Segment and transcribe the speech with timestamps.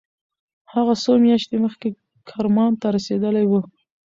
[0.73, 1.87] هغه څو میاشتې مخکې
[2.29, 3.53] کرمان ته رسېدلی و.